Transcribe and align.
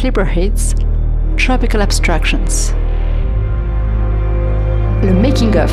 Sleeper 0.00 0.24
Hits, 0.24 0.76
Tropical 1.36 1.80
Abstractions. 1.80 2.72
Le 5.02 5.12
Making 5.12 5.56
of. 5.56 5.72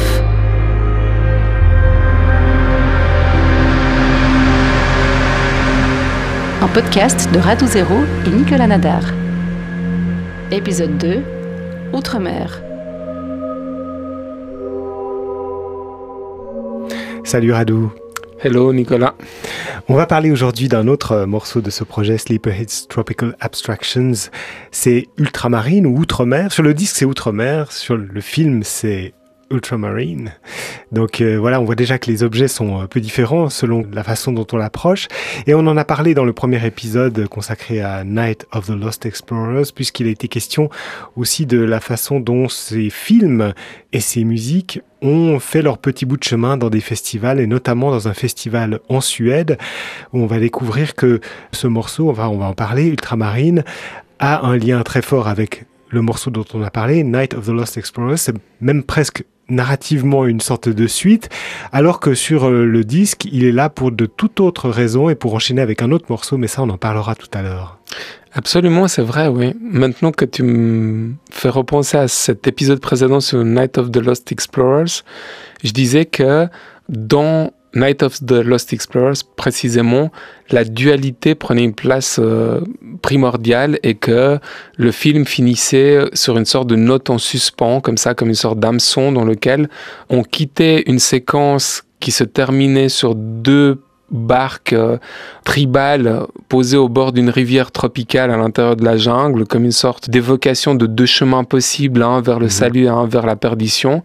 Un 6.60 6.68
podcast 6.74 7.32
de 7.32 7.38
Radou 7.38 7.68
Zéro 7.68 7.94
et 8.26 8.32
Nicolas 8.32 8.66
Nadar. 8.66 9.04
Épisode 10.52 10.98
2 10.98 11.22
Outre-mer. 11.94 12.64
Salut 17.24 17.52
Radou. 17.54 17.92
Hello 18.44 18.74
Nicolas. 18.74 19.15
On 19.88 19.94
va 19.94 20.08
parler 20.08 20.32
aujourd'hui 20.32 20.68
d'un 20.68 20.88
autre 20.88 21.12
euh, 21.12 21.26
morceau 21.28 21.62
de 21.62 21.70
ce 21.70 21.84
projet 21.84 22.18
Sleeper 22.18 22.60
Hits 22.60 22.88
Tropical 22.90 23.36
Abstractions. 23.40 24.32
C'est 24.72 25.10
Ultramarine 25.18 25.86
ou 25.86 26.00
Outre-mer? 26.00 26.52
Sur 26.52 26.64
le 26.64 26.74
disque 26.74 26.96
c'est 26.96 27.06
Outre-mer, 27.06 27.72
sur 27.72 27.96
le 27.96 28.20
film 28.20 28.64
c'est 28.64 29.14
ultramarine. 29.52 30.34
Donc 30.92 31.22
euh, 31.22 31.38
voilà, 31.38 31.62
on 31.62 31.66
voit 31.66 31.76
déjà 31.76 32.00
que 32.00 32.10
les 32.10 32.24
objets 32.24 32.48
sont 32.48 32.80
un 32.80 32.88
peu 32.88 33.00
différents 33.00 33.50
selon 33.50 33.86
la 33.92 34.04
façon 34.04 34.32
dont 34.32 34.48
on 34.52 34.58
l'approche. 34.58 35.08
Et 35.46 35.54
on 35.54 35.60
en 35.60 35.78
a 35.78 35.86
parlé 35.86 36.16
dans 36.16 36.26
le 36.26 36.34
premier 36.34 36.66
épisode 36.66 37.28
consacré 37.28 37.82
à 37.82 38.04
Night 38.04 38.48
of 38.54 38.68
the 38.68 38.72
Lost 38.72 39.06
Explorers, 39.06 39.72
puisqu'il 39.74 40.08
a 40.08 40.12
été 40.12 40.28
question 40.28 40.70
aussi 41.16 41.46
de 41.46 41.60
la 41.60 41.80
façon 41.80 42.20
dont 42.20 42.50
ces 42.50 42.90
films 42.90 43.54
et 43.94 44.00
ces 44.00 44.24
musiques 44.24 44.82
ont 45.06 45.40
fait 45.40 45.62
leur 45.62 45.78
petit 45.78 46.06
bout 46.06 46.18
de 46.18 46.24
chemin 46.24 46.58
dans 46.58 46.70
des 46.70 46.82
festivals, 46.82 47.40
et 47.40 47.48
notamment 47.48 47.92
dans 47.92 48.08
un 48.08 48.14
festival 48.14 48.80
en 48.90 49.02
Suède, 49.02 49.58
où 50.14 50.20
on 50.20 50.26
va 50.26 50.40
découvrir 50.40 50.96
que 50.96 51.22
ce 51.52 51.68
morceau, 51.68 52.10
enfin 52.10 52.28
on 52.28 52.38
va 52.38 52.46
en 52.46 52.54
parler, 52.54 52.88
Ultramarine, 52.88 53.64
a 54.20 54.46
un 54.46 54.58
lien 54.58 54.82
très 54.84 55.02
fort 55.02 55.28
avec 55.28 55.66
le 55.90 56.02
morceau 56.02 56.32
dont 56.32 56.46
on 56.54 56.64
a 56.64 56.72
parlé, 56.72 57.04
Night 57.04 57.34
of 57.34 57.46
the 57.46 57.50
Lost 57.50 57.78
Explorers, 57.78 58.18
c'est 58.18 58.36
même 58.60 58.84
presque 58.84 59.24
narrativement 59.48 60.26
une 60.26 60.42
sorte 60.42 60.70
de 60.70 60.88
suite, 60.88 61.30
alors 61.72 62.00
que 62.00 62.16
sur 62.16 62.46
euh, 62.46 62.66
le 62.66 62.84
disque, 62.84 63.26
il 63.32 63.46
est 63.46 63.52
là 63.52 63.70
pour 63.70 63.92
de 63.92 64.06
toute 64.06 64.40
autre 64.40 64.70
raison 64.70 65.10
et 65.10 65.16
pour 65.16 65.36
enchaîner 65.36 65.62
avec 65.62 65.82
un 65.82 65.92
autre 65.92 66.06
morceau, 66.10 66.38
mais 66.38 66.48
ça 66.48 66.64
on 66.64 66.70
en 66.70 66.78
parlera 66.78 67.16
tout 67.16 67.30
à 67.34 67.42
l'heure. 67.42 67.75
Absolument, 68.34 68.88
c'est 68.90 69.02
vrai, 69.02 69.28
oui. 69.28 69.54
Maintenant 69.62 70.12
que 70.12 70.26
tu 70.26 70.44
me 70.44 71.14
fais 71.32 71.50
repenser 71.50 71.98
à 71.98 72.08
cet 72.10 72.48
épisode 72.48 72.82
précédent 72.82 73.22
sur 73.22 73.44
Night 73.46 73.78
of 73.78 73.92
the 73.92 73.98
Lost 73.98 74.32
Explorers, 74.32 75.04
je 75.64 75.72
disais 75.72 76.06
que 76.06 76.48
dans 76.90 77.52
Night 77.76 78.04
of 78.04 78.20
the 78.26 78.32
Lost 78.32 78.74
Explorers, 78.74 79.20
précisément, 79.36 80.12
la 80.50 80.64
dualité 80.64 81.36
prenait 81.36 81.64
une 81.64 81.74
place 81.74 82.20
euh, 82.20 82.62
primordiale 83.02 83.80
et 83.84 83.96
que 83.96 84.40
le 84.78 84.92
film 84.92 85.26
finissait 85.26 86.00
sur 86.14 86.38
une 86.38 86.46
sorte 86.46 86.68
de 86.68 86.76
note 86.76 87.10
en 87.10 87.18
suspens, 87.18 87.82
comme 87.82 87.98
ça, 87.98 88.14
comme 88.14 88.30
une 88.30 88.36
sorte 88.36 88.60
d'hameçon 88.60 89.12
dans 89.12 89.26
lequel 89.26 89.70
on 90.10 90.24
quittait 90.24 90.84
une 90.88 91.00
séquence 91.00 91.84
qui 92.00 92.12
se 92.12 92.24
terminait 92.24 92.90
sur 92.90 93.16
deux 93.16 93.82
barque 94.16 94.74
euh, 94.74 94.98
tribale 95.44 96.26
posée 96.50 96.78
au 96.78 96.90
bord 96.90 97.12
d'une 97.12 97.30
rivière 97.30 97.72
tropicale 97.72 98.32
à 98.32 98.38
l'intérieur 98.38 98.76
de 98.76 98.84
la 98.84 98.98
jungle, 98.98 99.46
comme 99.46 99.66
une 99.66 99.72
sorte 99.72 100.10
d'évocation 100.10 100.76
de 100.76 100.88
deux 100.88 101.06
chemins 101.06 101.44
possibles, 101.44 102.02
un 102.02 102.22
vers 102.22 102.40
le 102.40 102.46
mhm. 102.46 102.52
salut 102.52 102.86
et 102.86 102.90
un 102.90 103.06
vers 103.06 103.26
la 103.26 103.36
perdition. 103.36 104.02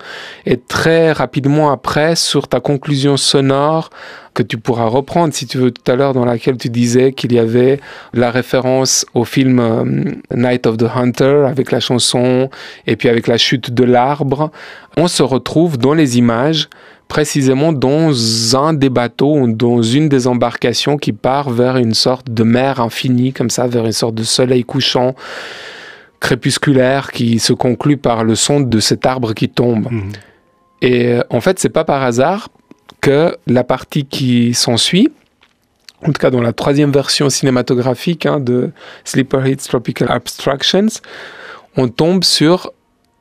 Et 0.46 0.58
très 0.58 1.12
rapidement 1.12 1.70
après, 1.70 2.16
sur 2.16 2.48
ta 2.48 2.60
conclusion 2.60 3.16
sonore, 3.16 3.90
que 4.34 4.42
tu 4.42 4.58
pourras 4.58 4.86
reprendre 4.86 5.34
si 5.34 5.46
tu 5.46 5.58
veux 5.58 5.70
tout 5.70 5.90
à 5.90 5.96
l'heure, 5.96 6.14
dans 6.14 6.24
laquelle 6.24 6.56
tu 6.56 6.68
disais 6.68 7.12
qu'il 7.12 7.32
y 7.32 7.38
avait 7.38 7.80
la 8.14 8.30
référence 8.30 9.04
au 9.14 9.24
film 9.24 9.58
euh, 9.58 9.84
Night 10.34 10.66
of 10.66 10.76
the 10.76 10.86
Hunter 10.94 11.46
avec 11.48 11.70
la 11.70 11.80
chanson 11.80 12.48
et 12.86 12.96
puis 12.96 13.08
avec 13.08 13.26
la 13.26 13.38
chute 13.38 13.72
de 13.72 13.84
l'arbre, 13.84 14.50
on 14.96 15.08
se 15.08 15.22
retrouve 15.22 15.78
dans 15.78 15.94
les 15.94 16.18
images 16.18 16.68
précisément 17.10 17.72
dans 17.72 18.56
un 18.56 18.72
des 18.72 18.88
bateaux, 18.88 19.46
dans 19.48 19.82
une 19.82 20.08
des 20.08 20.28
embarcations 20.28 20.96
qui 20.96 21.12
part 21.12 21.50
vers 21.50 21.76
une 21.76 21.92
sorte 21.92 22.30
de 22.30 22.44
mer 22.44 22.80
infinie, 22.80 23.32
comme 23.32 23.50
ça, 23.50 23.66
vers 23.66 23.84
une 23.84 23.92
sorte 23.92 24.14
de 24.14 24.22
soleil 24.22 24.62
couchant 24.62 25.16
crépusculaire 26.20 27.10
qui 27.10 27.40
se 27.40 27.52
conclut 27.52 27.96
par 27.96 28.22
le 28.22 28.36
son 28.36 28.60
de 28.60 28.78
cet 28.78 29.06
arbre 29.06 29.34
qui 29.34 29.48
tombe. 29.48 29.90
Mhm. 29.90 30.12
Et 30.82 31.08
euh, 31.08 31.22
en 31.30 31.40
fait, 31.40 31.58
c'est 31.58 31.68
pas 31.68 31.84
par 31.84 32.02
hasard 32.02 32.48
que 33.00 33.36
la 33.48 33.64
partie 33.64 34.04
qui 34.04 34.54
s'ensuit, 34.54 35.08
en 36.02 36.12
tout 36.12 36.20
cas 36.20 36.30
dans 36.30 36.42
la 36.42 36.52
troisième 36.52 36.92
version 36.92 37.28
cinématographique 37.28 38.24
hein, 38.24 38.38
de 38.38 38.70
Sleeper 39.04 39.48
Hits 39.48 39.56
Tropical 39.56 40.08
Abstractions, 40.12 41.00
on 41.76 41.88
tombe 41.88 42.22
sur 42.22 42.72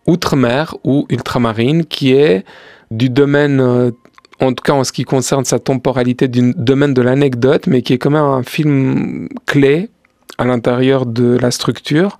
Outre-mer 0.05 0.75
ou 0.83 1.05
Ultramarine, 1.09 1.85
qui 1.85 2.13
est 2.13 2.45
du 2.91 3.09
domaine, 3.09 3.59
euh, 3.59 3.91
en 4.39 4.53
tout 4.53 4.63
cas 4.63 4.73
en 4.73 4.83
ce 4.83 4.91
qui 4.91 5.03
concerne 5.03 5.45
sa 5.45 5.59
temporalité, 5.59 6.27
du 6.27 6.53
domaine 6.55 6.93
de 6.93 7.01
l'anecdote, 7.01 7.67
mais 7.67 7.81
qui 7.81 7.93
est 7.93 7.97
quand 7.97 8.11
même 8.11 8.23
un 8.23 8.43
film 8.43 9.29
clé 9.45 9.89
à 10.37 10.45
l'intérieur 10.45 11.05
de 11.05 11.37
la 11.37 11.51
structure, 11.51 12.17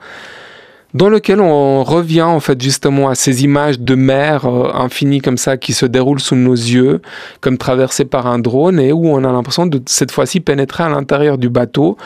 dans 0.94 1.10
lequel 1.10 1.40
on 1.40 1.84
revient 1.84 2.24
en 2.24 2.40
fait 2.40 2.60
justement 2.62 3.10
à 3.10 3.16
ces 3.16 3.44
images 3.44 3.80
de 3.80 3.96
mer 3.96 4.46
euh, 4.46 4.72
infinies 4.74 5.22
comme 5.22 5.38
ça 5.38 5.58
qui 5.58 5.74
se 5.74 5.86
déroulent 5.86 6.20
sous 6.20 6.36
nos 6.36 6.54
yeux, 6.54 7.02
comme 7.42 7.58
traversées 7.58 8.06
par 8.06 8.28
un 8.28 8.40
drone, 8.40 8.80
et 8.80 8.92
où 8.92 9.08
on 9.08 9.24
a 9.24 9.32
l'impression 9.32 9.66
de 9.66 9.82
cette 9.86 10.12
fois-ci 10.12 10.40
pénétrer 10.40 10.84
à 10.84 10.90
l'intérieur 10.90 11.38
du 11.38 11.50
bateau 11.50 11.98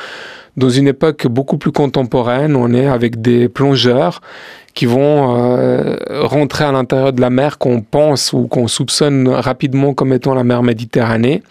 dans 0.58 0.70
une 0.70 0.88
époque 0.88 1.28
beaucoup 1.28 1.58
plus 1.58 1.72
contemporaine, 1.72 2.56
on 2.56 2.74
est 2.74 2.88
avec 2.88 3.22
des 3.22 3.50
plongeurs 3.50 4.22
qui 4.74 4.86
vont 4.86 5.36
euh, 5.36 5.98
rentrer 6.10 6.64
à 6.64 6.72
l'intérieur 6.72 7.14
de 7.14 7.22
la 7.22 7.30
mer 7.30 7.58
qu'on 7.58 7.82
pense 7.82 8.34
ou 8.34 8.48
qu'on 8.48 8.68
soupçonne 8.68 9.28
rapidement 9.28 9.94
comme 9.94 10.14
étant 10.14 10.34
la 10.34 10.44
mer 10.44 10.64
Méditerranée. 10.64 11.44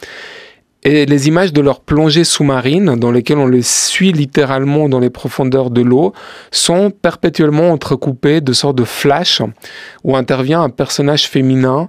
Et 0.85 1.07
les 1.07 1.29
images 1.29 1.53
de 1.53 1.61
leur 1.61 1.81
plongée 1.81 2.25
sous-marine, 2.25 2.97
dans 2.97 3.13
lesquelles 3.13 3.39
on 3.39 3.47
les 3.47 3.63
suit 3.63 4.11
littéralement 4.11 4.89
dans 4.89 4.99
les 4.99 5.11
profondeurs 5.11 5.71
de 5.71 5.81
l'eau, 5.81 6.13
sont 6.51 6.91
perpétuellement 6.91 7.71
entrecoupées 7.71 8.41
de 8.41 8.53
sortes 8.53 8.77
de 8.77 8.85
flashs 8.85 9.43
où 10.03 10.17
intervient 10.17 10.61
un 10.61 10.71
personnage 10.71 11.29
féminin 11.29 11.89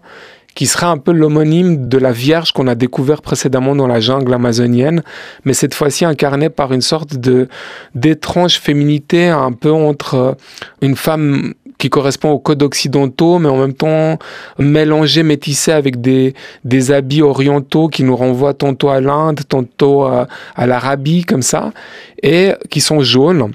qui 0.55 0.67
sera 0.67 0.87
un 0.87 0.97
peu 0.97 1.11
l'homonyme 1.11 1.87
de 1.87 1.97
la 1.97 2.11
Vierge 2.11 2.51
qu'on 2.51 2.67
a 2.67 2.75
découvert 2.75 3.21
précédemment 3.21 3.75
dans 3.75 3.87
la 3.87 3.99
jungle 3.99 4.33
amazonienne, 4.33 5.03
mais 5.45 5.53
cette 5.53 5.73
fois-ci 5.73 6.05
incarnée 6.05 6.49
par 6.49 6.73
une 6.73 6.81
sorte 6.81 7.15
de 7.15 7.47
d'étrange 7.95 8.59
féminité 8.59 9.27
un 9.27 9.51
peu 9.51 9.71
entre 9.71 10.15
euh, 10.15 10.33
une 10.81 10.95
femme 10.95 11.53
qui 11.77 11.89
correspond 11.89 12.29
aux 12.31 12.39
codes 12.39 12.63
occidentaux, 12.63 13.39
mais 13.39 13.49
en 13.49 13.57
même 13.57 13.73
temps 13.73 14.17
mélangée, 14.57 15.23
métissée 15.23 15.71
avec 15.71 15.99
des, 15.99 16.33
des 16.63 16.91
habits 16.91 17.21
orientaux 17.21 17.89
qui 17.89 18.03
nous 18.03 18.15
renvoient 18.15 18.53
tantôt 18.53 18.89
à 18.89 19.01
l'Inde, 19.01 19.41
tantôt 19.49 20.03
à, 20.03 20.27
à 20.55 20.65
l'Arabie, 20.65 21.23
comme 21.23 21.41
ça, 21.41 21.73
et 22.21 22.53
qui 22.69 22.79
sont 22.79 23.01
jaunes, 23.01 23.51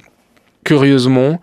curieusement. 0.65 1.41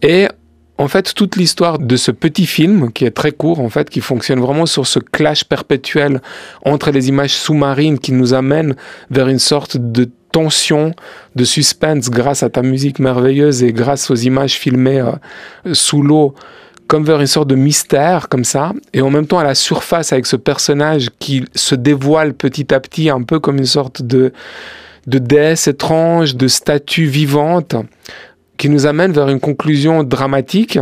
Et 0.00 0.28
en 0.76 0.88
fait, 0.88 1.14
toute 1.14 1.36
l'histoire 1.36 1.78
de 1.78 1.96
ce 1.96 2.10
petit 2.10 2.46
film, 2.46 2.92
qui 2.92 3.04
est 3.04 3.12
très 3.12 3.30
court, 3.30 3.60
en 3.60 3.68
fait, 3.68 3.88
qui 3.88 4.00
fonctionne 4.00 4.40
vraiment 4.40 4.66
sur 4.66 4.86
ce 4.86 4.98
clash 4.98 5.44
perpétuel 5.44 6.20
entre 6.64 6.90
les 6.90 7.08
images 7.08 7.34
sous-marines 7.34 7.98
qui 7.98 8.12
nous 8.12 8.34
amènent 8.34 8.74
vers 9.10 9.28
une 9.28 9.38
sorte 9.38 9.76
de 9.76 10.10
tension, 10.32 10.92
de 11.36 11.44
suspense 11.44 12.10
grâce 12.10 12.42
à 12.42 12.50
ta 12.50 12.62
musique 12.62 12.98
merveilleuse 12.98 13.62
et 13.62 13.72
grâce 13.72 14.10
aux 14.10 14.16
images 14.16 14.54
filmées 14.54 15.00
euh, 15.00 15.74
sous 15.74 16.02
l'eau, 16.02 16.34
comme 16.88 17.04
vers 17.04 17.20
une 17.20 17.28
sorte 17.28 17.48
de 17.48 17.54
mystère, 17.54 18.28
comme 18.28 18.44
ça, 18.44 18.72
et 18.92 19.00
en 19.00 19.10
même 19.10 19.28
temps 19.28 19.38
à 19.38 19.44
la 19.44 19.54
surface 19.54 20.12
avec 20.12 20.26
ce 20.26 20.34
personnage 20.34 21.10
qui 21.20 21.44
se 21.54 21.76
dévoile 21.76 22.34
petit 22.34 22.74
à 22.74 22.80
petit, 22.80 23.10
un 23.10 23.22
peu 23.22 23.38
comme 23.38 23.58
une 23.58 23.64
sorte 23.64 24.02
de, 24.02 24.32
de 25.06 25.18
déesse 25.18 25.68
étrange, 25.68 26.34
de 26.34 26.48
statue 26.48 27.06
vivante 27.06 27.76
qui 28.56 28.68
nous 28.68 28.86
amène 28.86 29.12
vers 29.12 29.28
une 29.28 29.40
conclusion 29.40 30.04
dramatique 30.04 30.78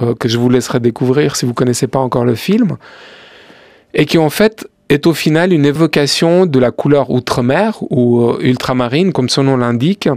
euh, 0.00 0.14
que 0.14 0.28
je 0.28 0.38
vous 0.38 0.48
laisserai 0.48 0.80
découvrir 0.80 1.36
si 1.36 1.44
vous 1.44 1.54
connaissez 1.54 1.86
pas 1.86 1.98
encore 1.98 2.24
le 2.24 2.34
film, 2.34 2.76
et 3.94 4.06
qui 4.06 4.18
en 4.18 4.30
fait 4.30 4.66
est 4.88 5.06
au 5.06 5.14
final 5.14 5.52
une 5.52 5.64
évocation 5.64 6.46
de 6.46 6.58
la 6.58 6.70
couleur 6.70 7.10
outre-mer 7.10 7.78
ou 7.90 8.22
euh, 8.22 8.38
ultramarine, 8.40 9.12
comme 9.12 9.28
son 9.28 9.44
nom 9.44 9.56
l'indique. 9.56 10.08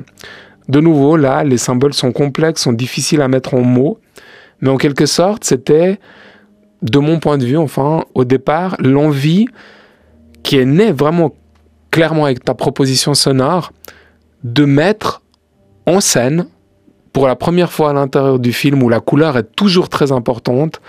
De 0.68 0.80
nouveau, 0.80 1.16
là, 1.16 1.44
les 1.44 1.58
symboles 1.58 1.94
sont 1.94 2.12
complexes, 2.12 2.64
sont 2.64 2.74
difficiles 2.74 3.22
à 3.22 3.28
mettre 3.28 3.54
en 3.54 3.62
mots, 3.62 4.00
mais 4.62 4.70
en 4.70 4.78
quelque 4.78 5.06
sorte, 5.06 5.44
c'était, 5.44 6.00
de 6.82 7.00
mon 7.00 7.20
point 7.20 7.38
de 7.38 7.46
vue, 7.46 7.58
enfin, 7.58 8.04
au 8.16 8.26
départ, 8.26 8.76
l'envie 8.80 9.48
qui 10.44 10.58
est 10.58 10.66
née 10.66 10.92
vraiment 10.92 11.36
clairement 11.92 12.26
avec 12.26 12.44
ta 12.44 12.54
proposition 12.54 13.14
sonore 13.14 13.72
de 14.44 14.66
mettre 14.66 15.22
en 15.86 16.02
scène 16.02 16.48
pour 17.16 17.30
la 17.30 17.38
première 17.38 17.72
fois 17.72 17.92
à 17.92 17.94
l'intérieur 17.94 18.40
du 18.40 18.52
film 18.52 18.84
où 18.84 18.90
la 18.90 19.00
couleur 19.00 19.38
est 19.38 19.56
toujours 19.56 19.88
très 19.88 20.12
importante, 20.12 20.82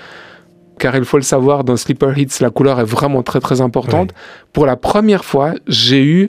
car 0.80 0.96
il 0.96 1.04
faut 1.04 1.18
le 1.18 1.22
savoir, 1.22 1.62
dans 1.62 1.76
Sleeper 1.76 2.18
Hits, 2.18 2.38
la 2.40 2.50
couleur 2.50 2.80
est 2.80 2.84
vraiment 2.84 3.22
très 3.22 3.38
très 3.38 3.60
importante. 3.60 4.10
Pour 4.52 4.66
la 4.66 4.74
première 4.74 5.24
fois, 5.24 5.52
j'ai 5.68 6.02
eu 6.02 6.26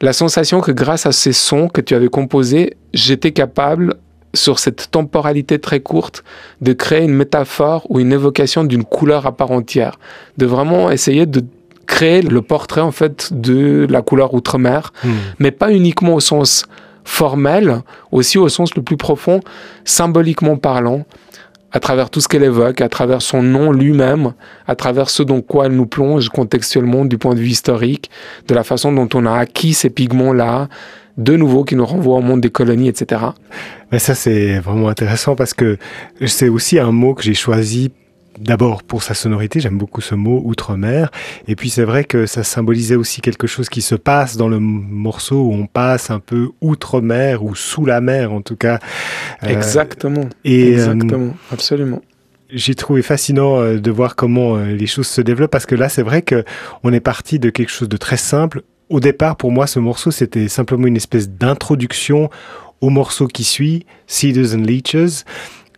la 0.00 0.12
sensation 0.12 0.60
que 0.60 0.70
grâce 0.70 1.06
à 1.06 1.12
ces 1.12 1.32
sons 1.32 1.66
que 1.66 1.80
tu 1.80 1.96
avais 1.96 2.06
composés, 2.06 2.76
j'étais 2.94 3.32
capable 3.32 3.96
sur 4.32 4.60
cette 4.60 4.92
temporalité 4.92 5.58
très 5.58 5.80
courte, 5.80 6.22
de 6.60 6.72
créer 6.72 7.02
une 7.02 7.14
métaphore 7.14 7.84
ou 7.88 7.98
une 7.98 8.12
évocation 8.12 8.62
d'une 8.62 8.84
couleur 8.84 9.26
à 9.26 9.36
part 9.36 9.50
entière, 9.50 9.98
de 10.38 10.46
vraiment 10.46 10.88
essayer 10.88 11.26
de 11.26 11.42
créer 11.88 12.22
le 12.22 12.42
portrait 12.42 12.80
en 12.80 12.92
fait 12.92 13.32
de 13.32 13.88
la 13.90 14.02
couleur 14.02 14.34
outre-mer, 14.34 14.92
hmm. 15.02 15.10
mais 15.40 15.50
pas 15.50 15.72
uniquement 15.72 16.14
au 16.14 16.20
sens 16.20 16.66
formel, 17.06 17.82
aussi 18.12 18.36
au 18.36 18.48
sens 18.48 18.74
le 18.74 18.82
plus 18.82 18.96
profond, 18.96 19.40
symboliquement 19.84 20.56
parlant, 20.56 21.06
à 21.72 21.80
travers 21.80 22.10
tout 22.10 22.20
ce 22.20 22.28
qu'elle 22.28 22.42
évoque, 22.42 22.80
à 22.80 22.88
travers 22.88 23.22
son 23.22 23.42
nom 23.42 23.72
lui-même, 23.72 24.32
à 24.66 24.74
travers 24.74 25.08
ce 25.08 25.22
dans 25.22 25.40
quoi 25.40 25.66
elle 25.66 25.72
nous 25.72 25.86
plonge 25.86 26.28
contextuellement 26.28 27.04
du 27.04 27.16
point 27.16 27.34
de 27.34 27.40
vue 27.40 27.48
historique, 27.48 28.10
de 28.48 28.54
la 28.54 28.64
façon 28.64 28.92
dont 28.92 29.08
on 29.14 29.24
a 29.24 29.32
acquis 29.32 29.72
ces 29.72 29.90
pigments-là, 29.90 30.68
de 31.16 31.36
nouveau 31.36 31.64
qui 31.64 31.76
nous 31.76 31.86
renvoient 31.86 32.16
au 32.16 32.22
monde 32.22 32.40
des 32.40 32.50
colonies, 32.50 32.88
etc. 32.88 33.22
Mais 33.92 33.98
ça, 33.98 34.14
c'est 34.14 34.58
vraiment 34.58 34.88
intéressant 34.88 35.34
parce 35.34 35.54
que 35.54 35.78
c'est 36.26 36.48
aussi 36.48 36.78
un 36.78 36.92
mot 36.92 37.14
que 37.14 37.22
j'ai 37.22 37.34
choisi 37.34 37.92
D'abord 38.38 38.82
pour 38.82 39.02
sa 39.02 39.14
sonorité, 39.14 39.60
j'aime 39.60 39.78
beaucoup 39.78 40.00
ce 40.00 40.14
mot 40.14 40.42
outre-mer. 40.44 41.10
Et 41.48 41.56
puis 41.56 41.70
c'est 41.70 41.84
vrai 41.84 42.04
que 42.04 42.26
ça 42.26 42.44
symbolisait 42.44 42.96
aussi 42.96 43.20
quelque 43.20 43.46
chose 43.46 43.68
qui 43.68 43.82
se 43.82 43.94
passe 43.94 44.36
dans 44.36 44.48
le 44.48 44.58
morceau 44.58 45.42
où 45.42 45.52
on 45.52 45.66
passe 45.66 46.10
un 46.10 46.20
peu 46.20 46.50
outre-mer 46.60 47.42
ou 47.42 47.54
sous 47.54 47.84
la 47.84 48.00
mer 48.00 48.32
en 48.32 48.42
tout 48.42 48.56
cas. 48.56 48.78
Euh, 49.42 49.48
Exactement. 49.48 50.28
et, 50.44 50.74
euh, 50.74 50.92
Exactement. 50.92 51.34
Absolument 51.50 52.02
j'ai 52.48 52.76
trouvé 52.76 53.02
fascinant 53.02 53.58
euh, 53.58 53.80
de 53.80 53.90
voir 53.90 54.14
comment 54.14 54.58
les 54.58 54.86
choses 54.86 55.08
se 55.08 55.20
développent 55.20 55.50
parce 55.50 55.66
que 55.66 55.74
là, 55.74 55.88
c'est 55.88 56.02
vrai 56.02 56.22
que 56.22 56.44
on 56.84 56.92
est 56.92 57.00
parti 57.00 57.40
de 57.40 57.50
quelque 57.50 57.70
chose 57.70 57.88
de 57.88 57.96
très 57.96 58.16
simple. 58.16 58.62
Au 58.88 59.00
départ, 59.00 59.34
pour 59.34 59.50
moi, 59.50 59.66
ce 59.66 59.80
morceau, 59.80 60.12
c'était 60.12 60.46
simplement 60.46 60.86
une 60.86 60.94
espèce 60.94 61.28
d'introduction 61.28 62.30
au 62.80 62.90
morceau 62.90 63.26
qui 63.26 63.42
suit, 63.42 63.84
Cedars 64.06 64.54
and 64.54 64.62
Leeches. 64.62 65.24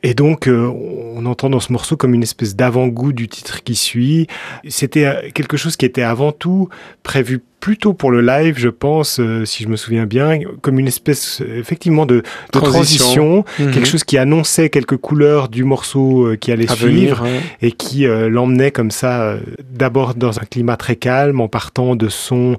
Et 0.03 0.15
donc, 0.15 0.47
euh, 0.47 0.67
on 0.67 1.27
entend 1.27 1.51
dans 1.51 1.61
ce 1.61 1.73
morceau 1.73 1.97
comme 1.97 2.15
une 2.15 2.23
espèce 2.23 2.55
d'avant-goût 2.55 3.13
du 3.13 3.29
titre 3.29 3.63
qui 3.63 3.75
suit. 3.75 4.27
C'était 4.69 5.07
euh, 5.07 5.31
quelque 5.35 5.57
chose 5.57 5.77
qui 5.77 5.85
était 5.85 6.03
avant 6.03 6.33
tout 6.33 6.69
prévu 7.03 7.41
plutôt 7.61 7.93
pour 7.93 8.13
le 8.13 8.21
live, 8.21 8.55
je 8.57 8.69
pense, 8.69 9.19
euh, 9.19 9.45
si 9.45 9.65
je 9.65 9.69
me 9.69 9.75
souviens 9.75 10.07
bien, 10.07 10.39
comme 10.61 10.79
une 10.79 10.87
espèce 10.87 11.43
effectivement 11.45 12.07
de, 12.07 12.23
transition, 12.53 13.45
mhm. 13.59 13.73
quelque 13.73 13.89
chose 13.89 14.05
qui 14.05 14.17
annonçait 14.17 14.71
quelques 14.71 14.97
couleurs 14.97 15.49
du 15.49 15.65
morceau 15.65 16.37
qui 16.41 16.53
allait 16.53 16.69
suivre 16.69 17.27
et 17.61 17.73
qui 17.73 18.07
l'emmenait 18.07 18.71
comme 18.71 18.93
ça, 18.93 19.37
d'abord 19.73 20.15
dans 20.15 20.39
un 20.39 20.45
climat 20.45 20.77
très 20.77 20.95
calme, 20.95 21.41
en 21.41 21.49
partant 21.49 21.97
de 21.97 22.09
sons 22.09 22.57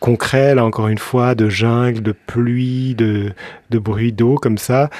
concret, 0.00 0.54
là 0.54 0.64
encore 0.64 0.88
une 0.88 0.98
fois, 0.98 1.34
de 1.34 1.48
jungle, 1.48 2.02
de 2.02 2.12
pluie, 2.12 2.94
de, 2.94 3.32
de 3.70 3.78
bruit 3.78 4.12
d'eau 4.12 4.36
comme 4.36 4.58
ça, 4.58 4.90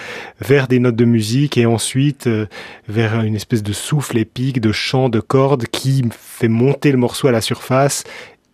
vers 0.41 0.69
des 0.69 0.79
notes 0.79 0.97
de 0.97 1.05
musique 1.05 1.57
et 1.57 1.67
ensuite 1.67 2.27
euh, 2.27 2.47
vers 2.89 3.21
une 3.23 3.37
espèce 3.37 3.63
de 3.63 3.73
souffle 3.73 4.19
épique, 4.19 4.61
de 4.61 4.73
chant, 4.73 5.09
de 5.09 5.21
cordes 5.21 5.67
qui 5.67 6.05
fait 6.11 6.49
monter 6.49 6.93
le 6.93 6.99
morceau 6.99 7.29
à 7.29 7.33
la 7.33 7.41
surface 7.41 8.05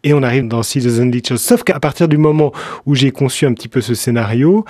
et 0.05 0.12
on 0.12 0.23
arrive 0.23 0.46
dans 0.49 0.62
Citizen 0.62 1.11
Leeches. 1.11 1.37
Sauf 1.37 1.64
qu'à 1.64 1.81
partir 1.81 2.08
du 2.08 2.19
moment 2.19 2.52
où 2.87 2.94
j'ai 2.94 3.11
conçu 3.11 3.46
un 3.46 3.55
petit 3.55 3.69
peu 3.69 3.81
ce 3.81 3.94
scénario, 3.94 4.64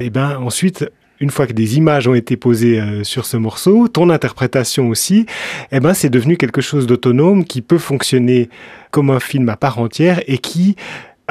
et 0.00 0.06
eh 0.06 0.10
ben 0.10 0.36
ensuite 0.38 0.90
une 1.20 1.30
fois 1.30 1.46
que 1.46 1.52
des 1.52 1.76
images 1.76 2.08
ont 2.08 2.14
été 2.14 2.36
posées 2.36 2.80
euh, 2.80 3.04
sur 3.04 3.26
ce 3.26 3.36
morceau, 3.36 3.88
ton 3.88 4.08
interprétation 4.08 4.88
aussi, 4.88 5.26
eh 5.70 5.78
ben 5.78 5.92
c'est 5.92 6.08
devenu 6.08 6.36
quelque 6.38 6.62
chose 6.62 6.86
d'autonome 6.86 7.44
qui 7.44 7.60
peut 7.60 7.78
fonctionner 7.78 8.48
comme 8.90 9.10
un 9.10 9.20
film 9.20 9.48
à 9.50 9.56
part 9.56 9.78
entière 9.78 10.22
et 10.26 10.38
qui 10.38 10.76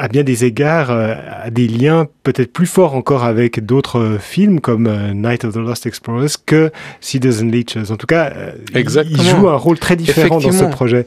à 0.00 0.08
bien 0.08 0.24
des 0.24 0.46
égards, 0.46 0.90
euh, 0.90 1.14
a 1.44 1.50
des 1.50 1.68
liens 1.68 2.08
peut-être 2.22 2.52
plus 2.52 2.66
forts 2.66 2.94
encore 2.94 3.22
avec 3.24 3.64
d'autres 3.64 3.98
euh, 3.98 4.18
films 4.18 4.60
comme 4.60 4.86
euh, 4.86 5.12
Night 5.12 5.44
of 5.44 5.52
the 5.52 5.58
Lost 5.58 5.84
Explorers 5.84 6.36
que 6.46 6.72
Citizen 7.00 7.50
Leeches. 7.50 7.90
En 7.90 7.96
tout 7.96 8.06
cas, 8.06 8.32
il 8.74 9.22
joue 9.22 9.48
un 9.48 9.56
rôle 9.56 9.78
très 9.78 9.96
différent 9.96 10.40
dans 10.40 10.52
ce 10.52 10.64
projet. 10.64 11.04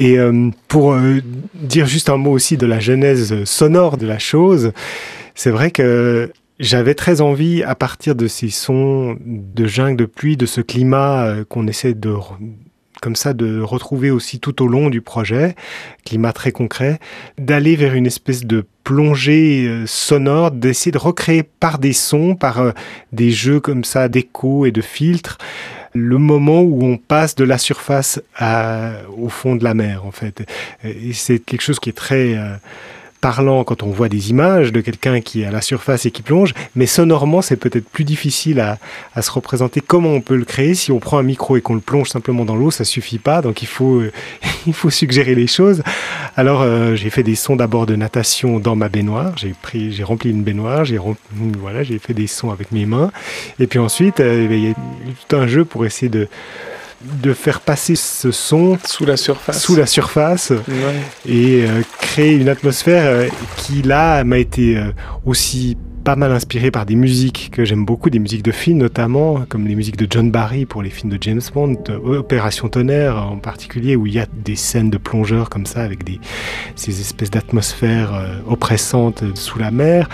Et 0.00 0.16
pour 0.68 0.96
dire 1.54 1.86
juste 1.86 2.08
un 2.08 2.16
mot 2.16 2.32
aussi 2.32 2.56
de 2.56 2.66
la 2.66 2.80
genèse 2.80 3.44
sonore 3.44 3.96
de 3.96 4.06
la 4.06 4.18
chose, 4.18 4.72
c'est 5.34 5.50
vrai 5.50 5.70
que 5.70 6.32
j'avais 6.58 6.94
très 6.94 7.20
envie, 7.20 7.62
à 7.62 7.74
partir 7.74 8.14
de 8.14 8.26
ces 8.26 8.50
sons 8.50 9.16
de 9.24 9.66
jungle, 9.66 9.96
de 9.96 10.06
pluie, 10.06 10.36
de 10.36 10.46
ce 10.46 10.60
climat 10.60 11.34
qu'on 11.48 11.66
essaie 11.66 11.94
de 11.94 12.12
comme 13.04 13.16
ça 13.16 13.34
de 13.34 13.60
retrouver 13.60 14.10
aussi 14.10 14.40
tout 14.40 14.62
au 14.62 14.66
long 14.66 14.88
du 14.88 15.02
projet, 15.02 15.56
climat 16.06 16.32
très 16.32 16.52
concret, 16.52 17.00
d'aller 17.36 17.76
vers 17.76 17.92
une 17.92 18.06
espèce 18.06 18.46
de 18.46 18.64
plongée 18.82 19.66
euh, 19.68 19.84
sonore, 19.86 20.50
d'essayer 20.52 20.90
de 20.90 20.96
recréer 20.96 21.42
par 21.42 21.78
des 21.78 21.92
sons, 21.92 22.34
par 22.34 22.60
euh, 22.60 22.70
des 23.12 23.30
jeux 23.30 23.60
comme 23.60 23.84
ça 23.84 24.08
d'écho 24.08 24.64
et 24.64 24.70
de 24.70 24.80
filtres, 24.80 25.36
le 25.92 26.16
moment 26.16 26.62
où 26.62 26.82
on 26.82 26.96
passe 26.96 27.34
de 27.34 27.44
la 27.44 27.58
surface 27.58 28.22
au 29.18 29.28
fond 29.28 29.54
de 29.54 29.64
la 29.64 29.74
mer 29.74 30.06
en 30.06 30.10
fait. 30.10 30.42
Et 30.82 31.12
c'est 31.12 31.40
quelque 31.40 31.60
chose 31.60 31.80
qui 31.80 31.90
est 31.90 31.92
très 31.92 32.38
euh, 32.38 32.56
parlant 33.24 33.64
quand 33.64 33.82
on 33.82 33.88
voit 33.88 34.10
des 34.10 34.28
images 34.28 34.70
de 34.70 34.82
quelqu'un 34.82 35.22
qui 35.22 35.40
est 35.40 35.46
à 35.46 35.50
la 35.50 35.62
surface 35.62 36.04
et 36.04 36.10
qui 36.10 36.20
plonge, 36.20 36.52
mais 36.76 36.84
sonorement, 36.84 37.40
c'est 37.40 37.56
peut-être 37.56 37.88
plus 37.88 38.04
difficile 38.04 38.60
à, 38.60 39.22
se 39.22 39.30
représenter 39.30 39.80
comment 39.80 40.10
on 40.10 40.20
peut 40.20 40.36
le 40.36 40.44
créer? 40.44 40.74
Si 40.74 40.92
on 40.92 40.98
prend 40.98 41.16
un 41.16 41.22
micro 41.22 41.56
et 41.56 41.62
qu'on 41.62 41.72
le 41.72 41.80
plonge 41.80 42.10
simplement 42.10 42.44
dans 42.44 42.54
l'eau, 42.54 42.70
ça 42.70 42.84
suffit 42.84 43.16
pas, 43.16 43.40
donc 43.40 43.62
il 43.62 43.66
faut, 43.66 44.02
il 44.66 44.74
faut 44.74 44.90
suggérer 44.90 45.34
les 45.34 45.46
choses. 45.46 45.82
Alors, 46.36 46.60
euh, 46.60 46.96
j'ai 46.96 47.08
fait 47.08 47.22
des 47.22 47.34
sons 47.34 47.56
d'abord 47.56 47.86
de 47.86 47.96
natation 47.96 48.58
dans 48.58 48.76
ma 48.76 48.90
baignoire. 48.90 49.32
J'ai 49.38 49.54
pris, 49.62 49.90
j'ai 49.90 50.04
rempli 50.04 50.28
une 50.28 50.42
baignoire, 50.42 50.84
j'ai 50.84 51.00
voilà, 51.32 51.82
j'ai 51.82 51.98
fait 51.98 52.12
des 52.12 52.26
sons 52.26 52.50
avec 52.50 52.72
mes 52.72 52.84
mains. 52.84 53.10
Et 53.58 53.66
puis 53.66 53.78
ensuite, 53.78 54.20
euh, 54.20 54.46
il 54.50 54.68
y 54.68 54.70
a 54.70 54.74
tout 54.74 55.34
un 55.34 55.46
jeu 55.46 55.64
pour 55.64 55.86
essayer 55.86 56.10
de 56.10 56.28
de 57.22 57.32
faire 57.32 57.60
passer 57.60 57.96
ce 57.96 58.30
son 58.30 58.78
sous 58.84 59.04
la 59.04 59.16
surface, 59.16 59.62
sous 59.62 59.76
la 59.76 59.86
surface 59.86 60.52
et 61.26 61.64
euh, 61.64 61.82
créer 62.00 62.34
une 62.34 62.48
atmosphère 62.48 63.04
euh, 63.06 63.28
qui 63.56 63.82
là 63.82 64.24
m'a 64.24 64.38
été 64.38 64.76
euh, 64.76 64.90
aussi 65.24 65.76
pas 66.04 66.16
mal 66.16 66.32
inspiré 66.32 66.70
par 66.70 66.84
des 66.84 66.96
musiques 66.96 67.50
que 67.50 67.64
j'aime 67.64 67.86
beaucoup, 67.86 68.10
des 68.10 68.18
musiques 68.18 68.42
de 68.42 68.52
films 68.52 68.76
notamment, 68.76 69.44
comme 69.48 69.66
les 69.66 69.74
musiques 69.74 69.96
de 69.96 70.06
John 70.08 70.30
Barry 70.30 70.66
pour 70.66 70.82
les 70.82 70.90
films 70.90 71.10
de 71.10 71.18
James 71.22 71.40
Bond, 71.54 71.82
Opération 72.04 72.68
Tonnerre 72.68 73.16
en 73.16 73.38
particulier, 73.38 73.96
où 73.96 74.06
il 74.06 74.12
y 74.12 74.18
a 74.18 74.26
des 74.30 74.54
scènes 74.54 74.90
de 74.90 74.98
plongeurs 74.98 75.48
comme 75.48 75.64
ça, 75.64 75.82
avec 75.82 76.04
des, 76.04 76.20
ces 76.76 77.00
espèces 77.00 77.30
d'atmosphères 77.30 78.42
oppressantes 78.46 79.24
sous 79.34 79.58
la 79.58 79.70
mer. 79.70 80.10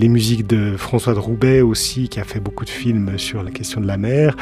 Les 0.00 0.08
musiques 0.08 0.44
de 0.44 0.76
François 0.76 1.14
de 1.14 1.20
Roubaix 1.20 1.60
aussi, 1.60 2.08
qui 2.08 2.18
a 2.18 2.24
fait 2.24 2.40
beaucoup 2.40 2.64
de 2.64 2.70
films 2.70 3.16
sur 3.16 3.44
la 3.44 3.52
question 3.52 3.80
de 3.80 3.86
la 3.86 3.96
mer. 3.96 4.34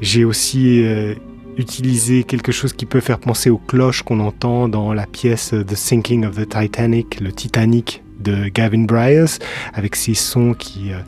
J'ai 0.00 0.24
aussi 0.24 0.82
euh, 0.84 1.14
utilisé 1.56 2.24
quelque 2.24 2.52
chose 2.52 2.72
qui 2.72 2.86
peut 2.86 3.00
faire 3.00 3.18
penser 3.18 3.50
aux 3.50 3.58
cloches 3.58 4.02
qu'on 4.02 4.20
entend 4.20 4.68
dans 4.68 4.92
la 4.92 5.06
pièce 5.06 5.50
The 5.50 5.74
Sinking 5.74 6.26
of 6.26 6.36
the 6.36 6.48
Titanic, 6.48 7.20
le 7.20 7.32
Titanic 7.32 8.02
de 8.20 8.48
Gavin 8.48 8.84
Bryars, 8.84 9.38
avec 9.72 9.96
ces 9.96 10.14
sons 10.14 10.54
qui 10.54 10.92
euh, 10.92 10.98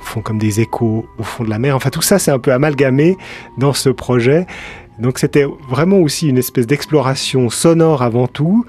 font 0.00 0.20
comme 0.20 0.38
des 0.38 0.60
échos 0.60 1.06
au 1.18 1.22
fond 1.22 1.44
de 1.44 1.50
la 1.50 1.58
mer. 1.58 1.76
Enfin, 1.76 1.90
tout 1.90 2.02
ça, 2.02 2.18
c'est 2.18 2.30
un 2.30 2.38
peu 2.38 2.52
amalgamé 2.52 3.16
dans 3.56 3.72
ce 3.72 3.88
projet. 3.88 4.46
Donc, 4.98 5.18
c'était 5.18 5.46
vraiment 5.68 5.98
aussi 5.98 6.28
une 6.28 6.38
espèce 6.38 6.66
d'exploration 6.66 7.50
sonore 7.50 8.02
avant 8.02 8.26
tout, 8.26 8.64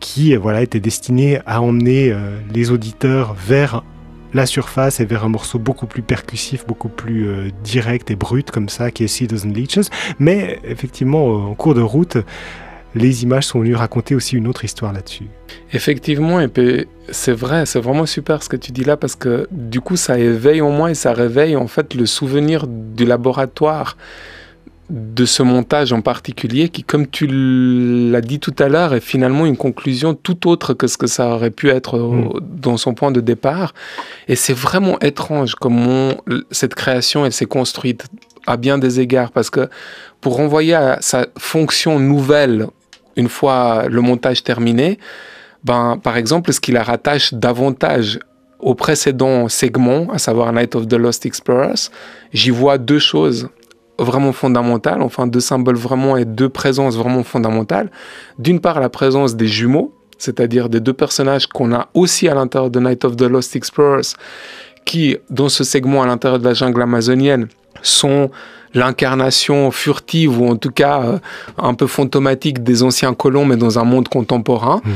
qui 0.00 0.34
voilà 0.34 0.62
était 0.62 0.80
destinée 0.80 1.38
à 1.46 1.62
emmener 1.62 2.10
euh, 2.10 2.38
les 2.52 2.72
auditeurs 2.72 3.34
vers 3.34 3.84
la 4.34 4.46
surface 4.46 5.00
et 5.00 5.04
vers 5.04 5.24
un 5.24 5.28
morceau 5.28 5.58
beaucoup 5.58 5.86
plus 5.86 6.02
percussif, 6.02 6.66
beaucoup 6.66 6.88
plus 6.88 7.28
euh, 7.28 7.50
direct 7.62 8.10
et 8.10 8.16
brut 8.16 8.50
comme 8.50 8.68
ça, 8.68 8.90
qui 8.90 9.04
est 9.04 9.08
Cedars 9.08 9.44
and 9.44 9.52
Leeches. 9.52 9.88
Mais 10.18 10.60
effectivement, 10.64 11.28
euh, 11.28 11.50
en 11.50 11.54
cours 11.54 11.74
de 11.74 11.82
route, 11.82 12.18
les 12.94 13.22
images 13.22 13.46
sont 13.46 13.60
venues 13.60 13.74
raconter 13.74 14.14
aussi 14.14 14.36
une 14.36 14.46
autre 14.46 14.64
histoire 14.64 14.92
là-dessus. 14.92 15.26
Effectivement, 15.72 16.40
et 16.40 16.48
puis 16.48 16.86
c'est 17.10 17.32
vrai, 17.32 17.66
c'est 17.66 17.80
vraiment 17.80 18.06
super 18.06 18.42
ce 18.42 18.48
que 18.48 18.56
tu 18.56 18.72
dis 18.72 18.84
là 18.84 18.96
parce 18.96 19.16
que 19.16 19.48
du 19.50 19.80
coup 19.80 19.96
ça 19.96 20.18
éveille 20.18 20.60
en 20.60 20.70
moi 20.70 20.90
et 20.90 20.94
ça 20.94 21.12
réveille 21.12 21.56
en 21.56 21.68
fait 21.68 21.94
le 21.94 22.06
souvenir 22.06 22.66
du 22.66 23.04
laboratoire 23.04 23.96
de 24.92 25.24
ce 25.24 25.42
montage 25.42 25.94
en 25.94 26.02
particulier 26.02 26.68
qui, 26.68 26.84
comme 26.84 27.06
tu 27.06 27.26
l'as 27.26 28.20
dit 28.20 28.38
tout 28.38 28.54
à 28.58 28.68
l'heure, 28.68 28.92
est 28.92 29.00
finalement 29.00 29.46
une 29.46 29.56
conclusion 29.56 30.12
tout 30.12 30.46
autre 30.46 30.74
que 30.74 30.86
ce 30.86 30.98
que 30.98 31.06
ça 31.06 31.30
aurait 31.30 31.50
pu 31.50 31.70
être 31.70 31.98
mm. 31.98 32.40
dans 32.60 32.76
son 32.76 32.92
point 32.92 33.10
de 33.10 33.20
départ. 33.20 33.72
Et 34.28 34.36
c'est 34.36 34.52
vraiment 34.52 35.00
étrange 35.00 35.54
comment 35.54 36.12
cette 36.50 36.74
création 36.74 37.24
elle 37.24 37.32
s'est 37.32 37.46
construite 37.46 38.04
à 38.46 38.58
bien 38.58 38.76
des 38.76 39.00
égards 39.00 39.32
parce 39.32 39.48
que 39.48 39.70
pour 40.20 40.36
renvoyer 40.36 40.74
à 40.74 40.98
sa 41.00 41.26
fonction 41.38 41.98
nouvelle 41.98 42.66
une 43.16 43.28
fois 43.28 43.86
le 43.88 44.02
montage 44.02 44.42
terminé, 44.42 44.98
ben, 45.64 45.98
par 46.02 46.18
exemple, 46.18 46.52
ce 46.52 46.60
qui 46.60 46.72
la 46.72 46.82
rattache 46.82 47.32
davantage 47.32 48.18
au 48.58 48.74
précédent 48.74 49.48
segment, 49.48 50.08
à 50.12 50.18
savoir 50.18 50.52
Night 50.52 50.74
of 50.76 50.86
the 50.86 50.94
Lost 50.94 51.24
Explorers, 51.24 51.90
j'y 52.32 52.50
vois 52.50 52.78
deux 52.78 52.98
choses 52.98 53.48
vraiment 53.98 54.32
fondamentales, 54.32 55.02
enfin 55.02 55.26
deux 55.26 55.40
symboles 55.40 55.76
vraiment 55.76 56.16
et 56.16 56.24
deux 56.24 56.48
présences 56.48 56.96
vraiment 56.96 57.22
fondamentales. 57.22 57.90
D'une 58.38 58.60
part, 58.60 58.80
la 58.80 58.88
présence 58.88 59.36
des 59.36 59.46
jumeaux, 59.46 59.92
c'est-à-dire 60.18 60.68
des 60.68 60.80
deux 60.80 60.92
personnages 60.92 61.46
qu'on 61.46 61.72
a 61.72 61.88
aussi 61.94 62.28
à 62.28 62.34
l'intérieur 62.34 62.70
de 62.70 62.80
Night 62.80 63.04
of 63.04 63.16
the 63.16 63.22
Lost 63.22 63.56
Explorers, 63.56 64.14
qui, 64.84 65.16
dans 65.30 65.48
ce 65.48 65.64
segment 65.64 66.02
à 66.02 66.06
l'intérieur 66.06 66.38
de 66.38 66.44
la 66.44 66.54
jungle 66.54 66.82
amazonienne, 66.82 67.48
sont 67.82 68.30
l'incarnation 68.74 69.70
furtive 69.70 70.40
ou 70.40 70.48
en 70.48 70.56
tout 70.56 70.70
cas 70.70 71.02
euh, 71.02 71.18
un 71.58 71.74
peu 71.74 71.86
fantomatique 71.86 72.62
des 72.62 72.82
anciens 72.82 73.14
colons, 73.14 73.44
mais 73.44 73.56
dans 73.56 73.78
un 73.78 73.84
monde 73.84 74.08
contemporain. 74.08 74.80
Mmh. 74.84 74.90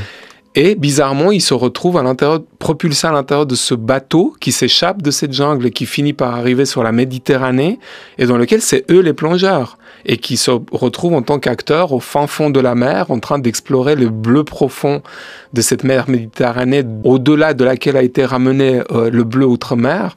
Et 0.58 0.74
bizarrement, 0.74 1.32
ils 1.32 1.42
se 1.42 1.52
retrouvent 1.52 1.98
à 1.98 2.02
l'intérieur, 2.02 2.40
propulsés 2.58 3.06
à 3.06 3.12
l'intérieur 3.12 3.44
de 3.44 3.54
ce 3.54 3.74
bateau 3.74 4.34
qui 4.40 4.52
s'échappe 4.52 5.02
de 5.02 5.10
cette 5.10 5.34
jungle 5.34 5.66
et 5.66 5.70
qui 5.70 5.84
finit 5.84 6.14
par 6.14 6.34
arriver 6.34 6.64
sur 6.64 6.82
la 6.82 6.92
Méditerranée 6.92 7.78
et 8.16 8.24
dans 8.24 8.38
lequel 8.38 8.62
c'est 8.62 8.90
eux 8.90 9.00
les 9.00 9.12
plongeurs 9.12 9.76
et 10.06 10.16
qui 10.16 10.38
se 10.38 10.50
retrouvent 10.72 11.12
en 11.12 11.20
tant 11.20 11.38
qu'acteurs 11.38 11.92
au 11.92 12.00
fin 12.00 12.26
fond 12.26 12.48
de 12.48 12.58
la 12.58 12.74
mer 12.74 13.10
en 13.10 13.18
train 13.18 13.38
d'explorer 13.38 13.96
le 13.96 14.08
bleu 14.08 14.44
profond 14.44 15.02
de 15.52 15.60
cette 15.60 15.84
mer 15.84 16.08
Méditerranée 16.08 16.84
au-delà 17.04 17.52
de 17.52 17.62
laquelle 17.62 17.98
a 17.98 18.02
été 18.02 18.24
ramené 18.24 18.80
euh, 18.92 19.10
le 19.10 19.24
bleu 19.24 19.44
outre-mer, 19.44 20.16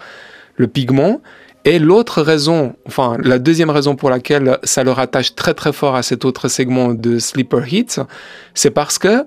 le 0.56 0.68
pigment. 0.68 1.22
Et 1.66 1.80
l'autre 1.80 2.22
raison, 2.22 2.76
enfin 2.88 3.18
la 3.22 3.40
deuxième 3.40 3.70
raison 3.70 3.98
pour 3.98 4.10
laquelle 4.10 4.58
ça 4.64 4.86
le 4.86 4.92
rattache 4.92 5.36
très 5.36 5.54
très 5.54 5.74
fort 5.74 5.98
à 5.98 6.02
cet 6.02 6.24
autre 6.24 6.48
segment 6.48 6.94
de 6.94 7.20
Sleeper 7.20 7.74
Hits, 7.74 7.98
c'est 8.54 8.72
parce 8.72 8.98
que 8.98 9.26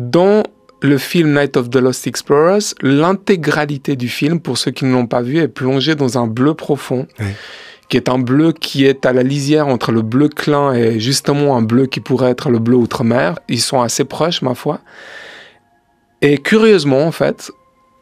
dans 0.00 0.42
le 0.82 0.96
film 0.96 1.38
Night 1.38 1.58
of 1.58 1.68
the 1.68 1.76
Lost 1.76 2.06
Explorers, 2.06 2.74
l'intégralité 2.80 3.96
du 3.96 4.08
film, 4.08 4.40
pour 4.40 4.56
ceux 4.56 4.70
qui 4.70 4.86
ne 4.86 4.92
l'ont 4.92 5.06
pas 5.06 5.20
vu, 5.20 5.38
est 5.38 5.48
plongée 5.48 5.94
dans 5.94 6.18
un 6.18 6.26
bleu 6.26 6.54
profond. 6.54 7.06
qui 7.90 7.96
est 7.96 8.08
un 8.08 8.20
bleu 8.20 8.52
qui 8.52 8.86
est 8.86 9.04
à 9.04 9.12
la 9.12 9.24
lisière 9.24 9.66
entre 9.66 9.90
le 9.90 10.02
bleu 10.02 10.28
clin 10.28 10.72
et 10.72 11.00
justement 11.00 11.56
un 11.56 11.62
bleu 11.62 11.86
qui 11.86 11.98
pourrait 11.98 12.30
être 12.30 12.48
le 12.48 12.60
bleu 12.60 12.76
outre-mer. 12.76 13.40
Ils 13.48 13.60
sont 13.60 13.80
assez 13.82 14.04
proches, 14.04 14.42
ma 14.42 14.54
foi. 14.54 14.80
Et 16.22 16.38
curieusement, 16.38 17.04
en 17.04 17.10
fait, 17.10 17.50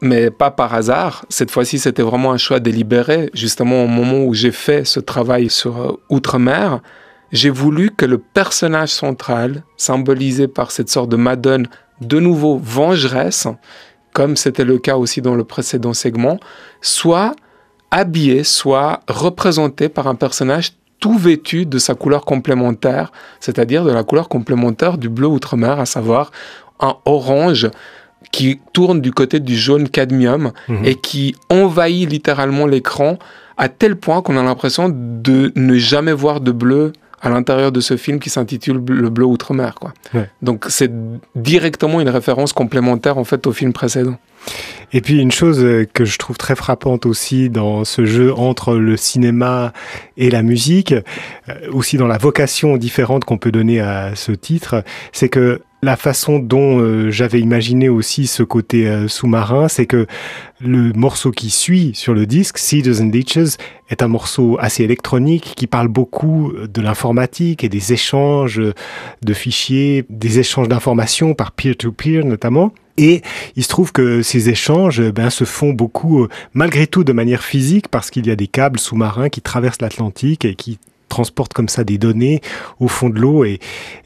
mais 0.02 0.31
pas 0.31 0.50
par 0.50 0.75
hasard, 0.75 1.25
cette 1.31 1.50
fois-ci 1.50 1.78
c'était 1.78 2.02
vraiment 2.02 2.33
un 2.33 2.37
choix 2.37 2.61
délibéré, 2.61 3.31
justement 3.33 3.83
au 3.83 3.87
moment 3.87 4.25
où 4.25 4.35
j'ai 4.35 4.52
fait 4.52 4.85
ce 4.85 5.00
travail 5.00 5.49
sur 5.49 5.81
euh, 5.81 5.93
outre-mer, 6.11 6.83
j'ai 7.33 7.50
voulu 7.50 7.90
que 7.90 8.05
le 8.05 8.19
personnage 8.19 8.90
central, 8.90 9.62
symbolisé 9.78 10.49
par 10.49 10.71
cette 10.71 10.90
sorte 10.90 11.09
de 11.11 11.17
Madone 11.17 11.67
de 12.00 12.21
nouveau 12.21 12.59
vengeresse, 12.62 13.47
comme 14.12 14.37
c'était 14.37 14.64
le 14.64 14.78
cas 14.78 14.97
aussi 14.97 15.23
dans 15.23 15.35
le 15.35 15.45
précédent 15.45 15.95
segment, 15.95 16.38
soit 16.81 17.35
habillé, 17.90 18.45
soit 18.45 19.00
représenté 19.09 19.88
par 19.88 20.07
un 20.07 20.14
personnage 20.14 20.73
tout 21.00 21.17
vêtu 21.17 21.64
de 21.64 21.78
sa 21.78 21.95
couleur 21.95 22.25
complémentaire, 22.25 23.12
c'est-à-dire 23.40 23.85
de 23.85 23.93
la 23.93 24.02
couleur 24.02 24.28
complémentaire 24.28 24.99
du 24.99 25.09
bleu 25.09 25.28
outre-mer, 25.28 25.78
à 25.78 25.87
savoir 25.87 26.33
un 26.81 26.97
orange 27.05 27.71
qui 28.33 28.61
tourne 28.73 29.00
du 29.00 29.12
côté 29.12 29.40
du 29.40 29.57
jaune 29.57 29.88
cadmium 29.88 30.52
mhm. 30.69 30.85
et 30.85 30.95
qui 30.97 31.35
envahit 31.50 32.11
littéralement 32.11 32.67
l'écran 32.67 33.19
à 33.57 33.69
tel 33.69 33.97
point 33.97 34.23
qu'on 34.23 34.37
a 34.37 34.43
l'impression 34.43 34.88
de 34.88 35.52
ne 35.57 35.76
jamais 35.76 36.12
voir 36.12 36.40
de 36.40 36.52
bleu 36.52 36.93
à 37.21 37.29
l'intérieur 37.29 37.73
de 37.73 37.81
ce 37.81 37.97
film 37.97 38.19
qui 38.19 38.31
s'intitule 38.31 38.83
Le 38.87 39.11
Bleu 39.11 39.25
Outre-mer. 39.27 39.75
Quoi. 39.75 39.93
Donc 40.43 40.67
c'est 40.69 40.91
directement 41.35 42.01
une 42.01 42.09
référence 42.09 42.53
complémentaire 42.53 43.19
en 43.19 43.25
fait 43.25 43.47
au 43.47 43.53
film 43.53 43.73
précédent. 43.73 44.17
Et 44.93 45.01
puis 45.01 45.21
une 45.21 45.33
chose 45.33 45.63
euh, 45.63 45.87
que 45.93 46.05
je 46.05 46.17
trouve 46.17 46.39
très 46.39 46.57
frappante 46.57 47.05
aussi 47.05 47.51
dans 47.51 47.85
ce 47.85 48.07
jeu 48.07 48.33
entre 48.33 48.77
le 48.77 48.97
cinéma 48.97 49.73
et 50.17 50.31
la 50.31 50.43
musique, 50.43 50.93
euh, 50.93 51.55
aussi 51.73 51.99
dans 51.99 52.07
la 52.07 52.17
vocation 52.17 52.77
différente 52.77 53.25
qu'on 53.25 53.37
peut 53.37 53.53
donner 53.53 53.81
à 53.81 54.15
ce 54.15 54.33
titre, 54.33 54.83
c'est 55.13 55.29
que 55.29 55.61
la 55.83 55.97
façon 55.97 56.39
dont 56.39 56.81
euh, 56.81 57.11
j'avais 57.11 57.41
imaginé 57.41 57.89
aussi 57.89 58.27
ce 58.27 58.43
côté 58.43 58.89
euh, 58.89 59.09
sous-marin, 59.09 59.69
c'est 59.69 59.87
que 59.87 60.07
le 60.61 60.93
morceau 60.93 61.31
qui 61.31 61.51
suit 61.51 61.93
sur 61.95 62.15
le 62.15 62.27
disque, 62.27 62.59
Cedars 62.59 63.01
and 63.01 63.07
Ditches, 63.07 63.57
est 63.91 64.03
un 64.03 64.09
morceau 64.09 64.57
assez 64.61 64.83
électronique 64.83 65.55
qui 65.57 65.67
parle 65.67 65.89
beaucoup 65.89 66.53
de 66.53 66.81
l'informatique 66.81 67.63
et 67.65 67.69
des 67.69 67.93
échanges 67.93 68.61
de 69.23 69.35
fichiers, 69.35 70.05
des 70.11 70.39
échanges 70.41 70.69
d'informations 70.69 71.35
par 71.35 71.53
peer-to-peer 71.53 72.25
notamment. 72.25 72.73
Et 72.99 73.23
il 73.55 73.63
se 73.63 73.69
trouve 73.69 73.93
que 73.93 74.23
ces 74.23 74.51
échanges 74.51 75.01
ben, 75.13 75.31
se 75.31 75.45
font 75.45 75.73
beaucoup, 75.73 76.25
euh, 76.25 76.29
malgré 76.53 76.89
tout, 76.89 77.05
de 77.05 77.13
manière 77.13 77.45
physique, 77.45 77.87
parce 77.89 78.11
qu'il 78.11 78.27
y 78.27 78.31
a 78.31 78.37
des 78.37 78.49
câbles 78.49 78.81
sous-marins 78.81 79.29
qui 79.29 79.41
traversent 79.41 79.81
l'Atlantique 79.81 80.45
et 80.45 80.57
qui 80.57 80.79
transporte 81.09 81.53
comme 81.53 81.69
ça 81.69 81.85
des 81.85 81.99
données 81.99 82.41
au 82.81 82.88
fond 82.88 83.09
de 83.09 83.19
l'eau 83.19 83.45
et 83.45 83.59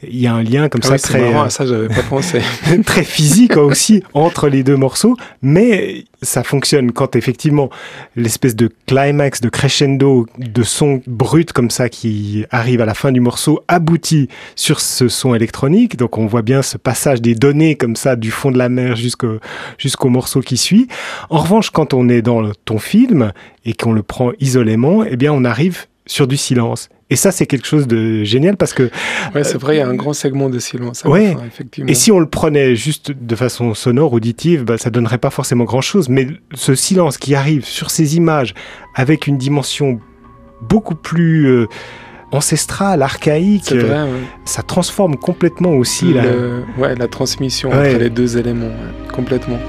il 0.07 0.19
y 0.19 0.27
a 0.27 0.33
un 0.33 0.43
lien 0.43 0.69
comme 0.69 0.81
ah 0.85 0.97
ça 0.97 0.97
très 0.97 1.31
marrant, 1.31 1.49
ça 1.49 1.65
j'avais 1.65 1.87
pas 1.87 2.03
pensé. 2.03 2.41
très 2.85 3.03
physique 3.03 3.57
aussi 3.57 4.03
entre 4.13 4.49
les 4.49 4.63
deux 4.63 4.77
morceaux. 4.77 5.15
Mais 5.41 6.05
ça 6.21 6.43
fonctionne 6.43 6.91
quand 6.91 7.15
effectivement 7.15 7.69
l'espèce 8.15 8.55
de 8.55 8.69
climax 8.87 9.41
de 9.41 9.49
crescendo 9.49 10.25
de 10.37 10.63
son 10.63 11.01
brut 11.07 11.51
comme 11.51 11.69
ça 11.69 11.89
qui 11.89 12.45
arrive 12.51 12.81
à 12.81 12.85
la 12.85 12.93
fin 12.93 13.11
du 13.11 13.19
morceau 13.19 13.63
aboutit 13.67 14.29
sur 14.55 14.79
ce 14.79 15.07
son 15.07 15.35
électronique. 15.35 15.97
Donc 15.97 16.17
on 16.17 16.25
voit 16.25 16.41
bien 16.41 16.61
ce 16.61 16.77
passage 16.77 17.21
des 17.21 17.35
données 17.35 17.75
comme 17.75 17.95
ça 17.95 18.15
du 18.15 18.31
fond 18.31 18.51
de 18.51 18.57
la 18.57 18.69
mer 18.69 18.95
jusqu'au 18.95 19.39
jusqu'au 19.77 20.09
morceau 20.09 20.41
qui 20.41 20.57
suit. 20.57 20.87
En 21.29 21.39
revanche 21.39 21.69
quand 21.69 21.93
on 21.93 22.09
est 22.09 22.21
dans 22.21 22.51
ton 22.65 22.79
film 22.79 23.31
et 23.65 23.73
qu'on 23.73 23.93
le 23.93 24.03
prend 24.03 24.31
isolément 24.39 25.03
eh 25.03 25.17
bien 25.17 25.33
on 25.33 25.45
arrive 25.45 25.85
sur 26.05 26.27
du 26.27 26.37
silence. 26.37 26.89
Et 27.09 27.15
ça, 27.15 27.31
c'est 27.31 27.45
quelque 27.45 27.67
chose 27.67 27.87
de 27.87 28.23
génial 28.23 28.57
parce 28.57 28.73
que. 28.73 28.89
Ouais, 29.35 29.43
c'est 29.43 29.57
vrai, 29.57 29.75
il 29.75 29.79
y 29.79 29.81
a 29.81 29.87
un 29.87 29.93
grand 29.93 30.13
segment 30.13 30.49
de 30.49 30.59
silence. 30.59 31.03
Ouais. 31.05 31.35
effectivement. 31.45 31.89
Et 31.89 31.93
si 31.93 32.11
on 32.11 32.19
le 32.19 32.27
prenait 32.27 32.75
juste 32.75 33.11
de 33.11 33.35
façon 33.35 33.73
sonore, 33.73 34.13
auditive, 34.13 34.63
bah, 34.63 34.77
ça 34.77 34.89
donnerait 34.89 35.19
pas 35.19 35.29
forcément 35.29 35.63
grand 35.63 35.81
chose. 35.81 36.09
Mais 36.09 36.27
ce 36.53 36.75
silence 36.75 37.17
qui 37.17 37.35
arrive 37.35 37.65
sur 37.65 37.91
ces 37.91 38.15
images 38.17 38.53
avec 38.95 39.27
une 39.27 39.37
dimension 39.37 39.99
beaucoup 40.61 40.95
plus 40.95 41.45
euh, 41.47 41.67
ancestrale, 42.31 43.01
archaïque, 43.03 43.71
vrai, 43.71 44.07
ça 44.45 44.63
transforme 44.63 45.17
complètement 45.17 45.73
aussi 45.73 46.13
la... 46.13 46.23
Ouais, 46.77 46.95
la 46.95 47.07
transmission 47.07 47.69
entre 47.69 47.97
les 47.99 48.09
deux 48.09 48.37
éléments, 48.37 48.71
complètement. 49.13 49.59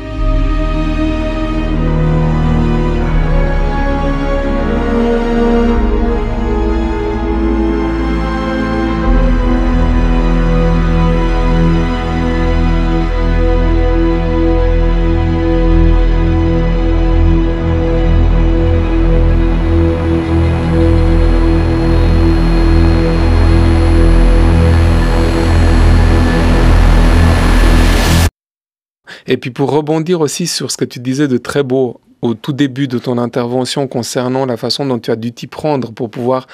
Et 29.35 29.37
puis 29.37 29.51
pour 29.51 29.73
rebondir 29.73 30.21
aussi 30.21 30.47
sur 30.47 30.71
ce 30.71 30.77
que 30.77 30.85
tu 30.85 31.01
disais 31.01 31.27
de 31.27 31.39
très 31.39 31.65
beau 31.65 32.01
au 32.23 32.35
tout 32.35 32.53
début 32.53 32.87
de 32.87 33.01
ton 33.01 33.19
intervention 33.19 33.89
concernant 33.89 34.47
la 34.47 34.57
façon 34.57 34.87
dont 34.87 35.01
tu 35.01 35.11
as 35.11 35.17
dû 35.17 35.33
t'y 35.33 35.49
prendre 35.49 35.91
pour 35.91 36.09
pouvoir 36.09 36.47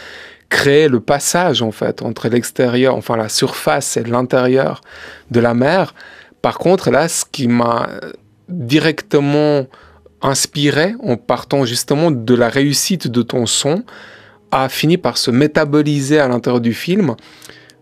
créer 0.48 0.88
le 0.88 1.00
passage 1.00 1.60
en 1.60 1.72
fait 1.72 2.00
entre 2.00 2.28
l'extérieur, 2.28 2.96
enfin 2.96 3.18
la 3.18 3.28
surface 3.28 3.98
et 3.98 4.02
l'intérieur 4.02 4.80
de 5.30 5.40
la 5.40 5.52
mer. 5.52 5.94
Par 6.40 6.56
contre, 6.56 6.90
là, 6.90 7.06
ce 7.06 7.26
qui 7.30 7.48
m'a 7.48 7.86
directement 8.48 9.66
inspiré 10.22 10.94
en 11.02 11.18
partant 11.18 11.66
justement 11.66 12.10
de 12.10 12.34
la 12.34 12.48
réussite 12.48 13.08
de 13.08 13.20
ton 13.20 13.44
son 13.44 13.84
a 14.52 14.70
fini 14.70 14.96
par 14.96 15.18
se 15.18 15.30
métaboliser 15.30 16.18
à 16.18 16.28
l'intérieur 16.28 16.62
du 16.62 16.72
film 16.72 17.14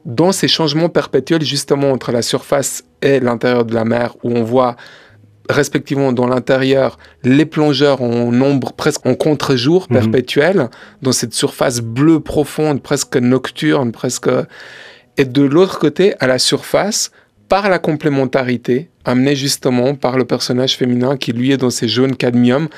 dans 0.08 0.32
ces 0.32 0.48
changements 0.48 0.88
perpétuels 0.88 1.44
justement 1.44 1.92
entre 1.92 2.12
la 2.12 2.22
surface 2.22 2.82
et 3.02 3.20
l'intérieur 3.20 3.66
de 3.66 3.74
la 3.74 3.84
mer, 3.84 4.16
où 4.24 4.32
on 4.32 4.42
voit 4.42 4.74
respectivement 5.50 6.12
dans 6.12 6.26
l'intérieur 6.26 6.98
les 7.24 7.44
plongeurs 7.44 8.02
en 8.02 8.32
nombre 8.32 8.72
presque 8.72 9.04
en 9.06 9.14
contre-jour 9.14 9.86
mhm. 9.90 9.98
perpétuel, 9.98 10.70
dans 11.02 11.12
cette 11.12 11.34
surface 11.34 11.80
bleue 11.80 12.20
profonde, 12.20 12.82
presque 12.82 13.16
nocturne, 13.16 13.92
presque... 13.92 14.30
Et 15.20 15.24
de 15.24 15.42
l'autre 15.42 15.80
côté, 15.80 16.14
à 16.20 16.28
la 16.28 16.38
surface, 16.38 17.10
par 17.48 17.68
la 17.68 17.80
complémentarité, 17.80 18.88
amenée 19.08 19.34
justement 19.34 19.94
par 19.94 20.18
le 20.18 20.24
personnage 20.24 20.76
féminin 20.76 21.16
qui 21.16 21.32
lui 21.32 21.50
est 21.50 21.56
dans 21.56 21.70
ces 21.70 21.88
jaunes 21.88 22.14
cadmium 22.14 22.68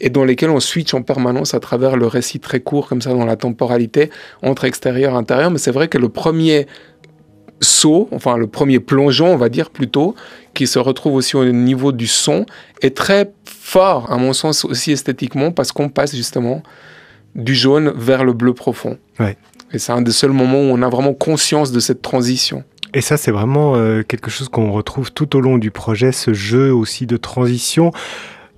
et 0.00 0.08
dans 0.08 0.24
lesquels 0.24 0.50
on 0.50 0.60
switch 0.60 0.94
en 0.94 1.02
permanence 1.02 1.52
à 1.52 1.60
travers 1.60 1.96
le 1.96 2.06
récit 2.06 2.38
très 2.38 2.60
court 2.60 2.88
comme 2.88 3.02
ça 3.02 3.12
dans 3.12 3.24
la 3.24 3.36
temporalité 3.36 4.10
entre 4.42 4.64
extérieur 4.64 5.14
et 5.14 5.16
intérieur. 5.16 5.50
Mais 5.50 5.58
c'est 5.58 5.72
vrai 5.72 5.88
que 5.88 5.98
le 5.98 6.08
premier 6.08 6.68
saut, 7.60 8.08
enfin 8.12 8.36
le 8.36 8.46
premier 8.46 8.78
plongeon, 8.78 9.26
on 9.26 9.36
va 9.36 9.48
dire 9.48 9.70
plutôt, 9.70 10.14
qui 10.54 10.66
se 10.68 10.78
retrouve 10.78 11.14
aussi 11.14 11.36
au 11.36 11.44
niveau 11.44 11.90
du 11.90 12.06
son, 12.06 12.46
est 12.82 12.96
très 12.96 13.32
fort, 13.44 14.10
à 14.12 14.16
mon 14.16 14.32
sens 14.32 14.64
aussi 14.64 14.92
esthétiquement, 14.92 15.50
parce 15.50 15.72
qu'on 15.72 15.88
passe 15.88 16.14
justement 16.14 16.62
du 17.34 17.54
jaune 17.54 17.92
vers 17.96 18.24
le 18.24 18.32
bleu 18.32 18.54
profond. 18.54 18.96
Et 19.72 19.78
c'est 19.78 19.92
un 19.92 20.02
des 20.02 20.12
seuls 20.12 20.32
moments 20.32 20.60
où 20.60 20.72
on 20.72 20.82
a 20.82 20.88
vraiment 20.88 21.14
conscience 21.14 21.70
de 21.72 21.80
cette 21.80 22.02
transition. 22.02 22.64
Et 22.94 23.00
ça, 23.00 23.16
c'est 23.16 23.30
vraiment 23.30 23.76
euh, 23.76 24.02
quelque 24.02 24.30
chose 24.30 24.48
qu'on 24.48 24.72
retrouve 24.72 25.12
tout 25.12 25.36
au 25.36 25.40
long 25.40 25.58
du 25.58 25.70
projet, 25.70 26.12
ce 26.12 26.32
jeu 26.34 26.72
aussi 26.74 27.06
de 27.06 27.16
transition 27.16 27.92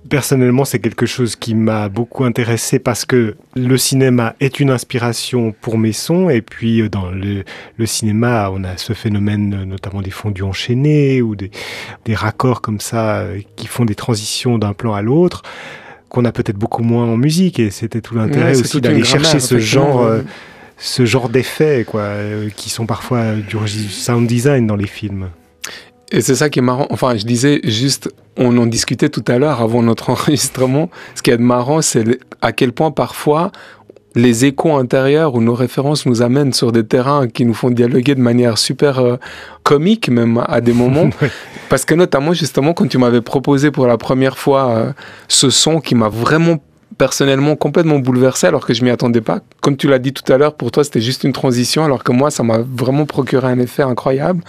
personnellement, 0.09 0.65
c'est 0.65 0.79
quelque 0.79 1.05
chose 1.05 1.35
qui 1.35 1.55
m'a 1.55 1.89
beaucoup 1.89 2.23
intéressé 2.23 2.79
parce 2.79 3.05
que 3.05 3.35
le 3.55 3.77
cinéma 3.77 4.35
est 4.39 4.59
une 4.59 4.69
inspiration 4.69 5.53
pour 5.61 5.77
mes 5.77 5.93
sons. 5.93 6.29
Et 6.29 6.41
puis, 6.41 6.81
euh, 6.81 6.89
dans 6.89 7.09
le, 7.11 7.43
cinéma, 7.85 8.49
on 8.51 8.63
a 8.63 8.77
ce 8.77 8.93
phénomène, 8.93 9.53
euh, 9.61 9.65
notamment 9.65 10.01
des 10.01 10.11
fondus 10.11 10.43
enchaînés 10.43 11.21
ou 11.21 11.35
des, 11.35 11.51
raccords 12.13 12.61
comme 12.61 12.79
ça 12.79 13.17
euh, 13.17 13.39
qui 13.55 13.67
font 13.67 13.85
des 13.85 13.95
transitions 13.95 14.57
d'un 14.57 14.73
plan 14.73 14.93
à 14.93 15.01
l'autre 15.01 15.43
qu'on 16.09 16.25
a 16.25 16.31
peut-être 16.31 16.57
beaucoup 16.57 16.83
moins 16.83 17.05
en 17.05 17.17
musique. 17.17 17.59
Et 17.59 17.71
c'était 17.71 18.01
tout 18.01 18.15
l'intérêt 18.15 18.59
aussi 18.59 18.81
d'aller 18.81 19.03
chercher 19.03 19.39
ce 19.39 19.57
genre. 19.57 20.07
Ce 20.77 21.05
genre 21.05 21.29
d'effets 21.29 21.85
quoi, 21.85 22.09
qui 22.55 22.69
sont 22.69 22.85
parfois 22.85 23.33
du 23.35 23.57
sound 23.67 24.27
design 24.27 24.67
dans 24.67 24.75
les 24.75 24.87
films. 24.87 25.29
Et 26.11 26.21
c'est 26.21 26.35
ça 26.35 26.49
qui 26.49 26.59
est 26.59 26.63
marrant. 26.63 26.85
Enfin, 26.91 27.17
je 27.17 27.25
disais 27.25 27.59
juste, 27.63 28.13
on 28.37 28.55
en 28.59 28.67
discutait 28.67 29.09
tout 29.09 29.25
à 29.27 29.39
l'heure 29.39 29.61
avant 29.61 29.81
notre 29.81 30.09
enregistrement. 30.11 30.89
Ce 31.15 31.23
qui 31.23 31.31
est 31.31 31.37
marrant, 31.37 31.81
c'est 31.81 32.19
à 32.41 32.51
quel 32.51 32.71
point 32.71 32.91
parfois 32.91 33.51
les 34.15 34.45
échos 34.45 34.75
intérieurs 34.75 35.33
ou 35.33 35.41
nos 35.41 35.55
références 35.55 36.05
nous 36.05 36.21
amènent 36.21 36.53
sur 36.53 36.71
des 36.71 36.85
terrains 36.85 37.27
qui 37.27 37.45
nous 37.45 37.53
font 37.55 37.71
dialoguer 37.71 38.13
de 38.13 38.21
manière 38.21 38.59
super 38.59 38.99
euh, 38.99 39.15
comique 39.63 40.07
même 40.09 40.43
à 40.47 40.61
des 40.61 40.73
moments. 40.73 41.09
Parce 41.69 41.83
que 41.83 41.95
notamment 41.95 42.33
justement 42.33 42.73
quand 42.73 42.87
tu 42.87 42.99
m'avais 42.99 43.21
proposé 43.21 43.71
pour 43.71 43.87
la 43.87 43.97
première 43.97 44.37
fois 44.37 44.69
euh, 44.69 44.93
ce 45.27 45.49
son 45.49 45.79
qui 45.79 45.95
m'a 45.95 46.09
vraiment 46.09 46.57
personnellement 46.97 47.55
complètement 47.55 47.99
bouleversé 47.99 48.47
alors 48.47 48.65
que 48.65 48.73
je 48.73 48.83
m'y 48.83 48.89
attendais 48.89 49.21
pas. 49.21 49.39
Comme 49.61 49.77
tu 49.77 49.87
l'as 49.87 49.99
dit 49.99 50.13
tout 50.13 50.31
à 50.31 50.37
l'heure, 50.37 50.55
pour 50.55 50.71
toi 50.71 50.83
c'était 50.83 51.01
juste 51.01 51.23
une 51.23 51.33
transition 51.33 51.83
alors 51.83 52.03
que 52.03 52.11
moi 52.11 52.31
ça 52.31 52.43
m'a 52.43 52.59
vraiment 52.59 53.05
procuré 53.05 53.47
un 53.47 53.59
effet 53.59 53.83
incroyable 53.83 54.43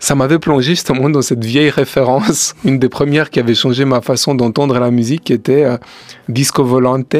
ça 0.00 0.14
m'avait 0.14 0.38
plongé 0.38 0.70
justement 0.70 1.10
dans 1.10 1.22
cette 1.22 1.44
vieille 1.44 1.70
référence, 1.70 2.54
une 2.64 2.78
des 2.78 2.88
premières 2.88 3.30
qui 3.30 3.38
avait 3.38 3.54
changé 3.54 3.84
ma 3.84 4.00
façon 4.00 4.34
d'entendre 4.34 4.78
la 4.78 4.90
musique, 4.90 5.24
qui 5.24 5.34
était 5.34 5.64
euh, 5.64 5.76
Disco 6.28 6.64
Volante 6.64 7.16